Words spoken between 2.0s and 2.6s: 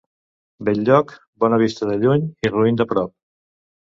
lluny i